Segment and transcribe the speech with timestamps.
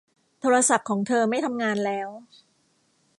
[0.39, 2.09] โทรศัพท์ของเธอไม่ทำงานแล้ว